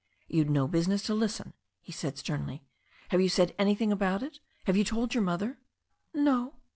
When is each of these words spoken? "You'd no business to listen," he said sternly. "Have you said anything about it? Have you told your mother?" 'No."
"You'd 0.27 0.49
no 0.49 0.67
business 0.67 1.03
to 1.03 1.13
listen," 1.13 1.53
he 1.79 1.91
said 1.91 2.17
sternly. 2.17 2.63
"Have 3.09 3.21
you 3.21 3.29
said 3.29 3.53
anything 3.59 3.91
about 3.91 4.23
it? 4.23 4.39
Have 4.63 4.75
you 4.75 4.83
told 4.83 5.13
your 5.13 5.21
mother?" 5.21 5.59
'No." 6.11 6.55